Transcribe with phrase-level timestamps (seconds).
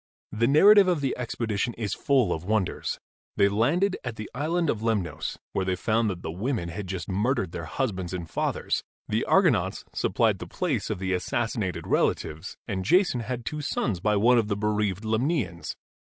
[0.31, 2.97] The narrative of the expedition is full of wonders.
[3.37, 7.07] They landed at the Island of Lemnos, where they found that the women had just
[7.07, 8.83] murdered their husbands and fathers.
[9.07, 14.15] The Argonauts supplied the place of the assassinated relatives, and Jason had two sons by
[14.15, 15.75] one of the bereaved Lemnians.